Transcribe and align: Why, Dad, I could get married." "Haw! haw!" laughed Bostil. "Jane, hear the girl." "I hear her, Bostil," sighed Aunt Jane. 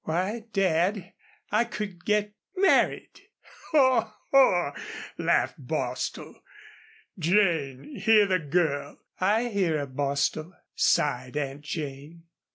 Why, 0.03 0.45
Dad, 0.51 1.13
I 1.51 1.63
could 1.65 2.03
get 2.05 2.33
married." 2.55 3.21
"Haw! 3.69 4.11
haw!" 4.31 4.73
laughed 5.19 5.59
Bostil. 5.63 6.41
"Jane, 7.19 7.97
hear 7.97 8.25
the 8.25 8.39
girl." 8.39 8.97
"I 9.19 9.49
hear 9.49 9.77
her, 9.77 9.85
Bostil," 9.85 10.53
sighed 10.73 11.37
Aunt 11.37 11.61
Jane. 11.61 12.23